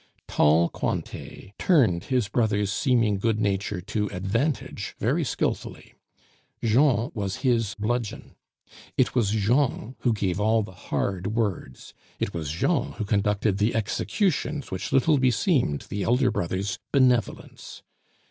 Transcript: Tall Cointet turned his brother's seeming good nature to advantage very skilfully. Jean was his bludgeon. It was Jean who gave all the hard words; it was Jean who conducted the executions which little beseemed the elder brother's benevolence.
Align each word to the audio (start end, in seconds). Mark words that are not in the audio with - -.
Tall 0.27 0.67
Cointet 0.69 1.51
turned 1.59 2.05
his 2.05 2.27
brother's 2.27 2.73
seeming 2.73 3.19
good 3.19 3.39
nature 3.39 3.81
to 3.81 4.07
advantage 4.07 4.95
very 4.97 5.23
skilfully. 5.23 5.93
Jean 6.63 7.11
was 7.13 7.43
his 7.45 7.75
bludgeon. 7.75 8.33
It 8.97 9.13
was 9.13 9.29
Jean 9.29 9.95
who 9.99 10.11
gave 10.11 10.39
all 10.39 10.63
the 10.63 10.71
hard 10.71 11.27
words; 11.27 11.93
it 12.19 12.33
was 12.33 12.49
Jean 12.49 12.93
who 12.93 13.05
conducted 13.05 13.59
the 13.59 13.75
executions 13.75 14.71
which 14.71 14.91
little 14.91 15.19
beseemed 15.19 15.81
the 15.81 16.01
elder 16.01 16.31
brother's 16.31 16.79
benevolence. 16.91 17.83